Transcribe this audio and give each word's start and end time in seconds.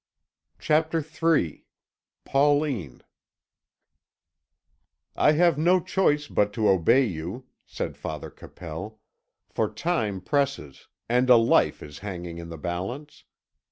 CHAPTER 0.57 1.05
III 1.21 1.63
PAULINE 2.25 3.03
"I 5.15 5.33
have 5.33 5.59
no 5.59 5.79
choice 5.79 6.27
but 6.27 6.51
to 6.53 6.69
obey 6.69 7.05
you," 7.05 7.45
said 7.67 7.95
Father 7.95 8.31
Capel, 8.31 8.97
"for 9.47 9.69
time 9.71 10.19
presses, 10.19 10.87
and 11.07 11.29
a 11.29 11.35
life 11.35 11.83
is 11.83 11.99
hanging 11.99 12.39
in 12.39 12.49
the 12.49 12.57
balance. 12.57 13.25